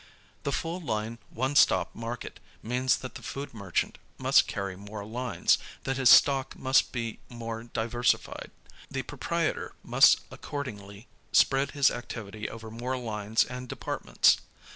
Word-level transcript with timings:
The 0.41 0.51
full 0.51 0.79
line, 0.81 1.19
one 1.29 1.55
stop 1.55 1.93
market 1.93 2.39
means 2.63 2.97
that 2.97 3.13
the 3.13 3.21
food 3.21 3.53
merchant 3.53 3.99
must 4.17 4.47
carry 4.47 4.75
more 4.75 5.05
lines, 5.05 5.59
that 5.83 5.97
his 5.97 6.09
stock 6.09 6.55
must 6.57 6.91
be 6.91 7.19
more 7.29 7.65
diversified. 7.65 8.49
The 8.89 9.03
proprietor 9.03 9.75
must 9.83 10.21
accord 10.31 10.65
ingly 10.65 11.05
spread 11.31 11.69
his 11.77 11.91
activity 11.91 12.49
over 12.49 12.71
more 12.71 12.97
lines 12.97 13.43
and 13.43 13.69
departments. 13.69 14.37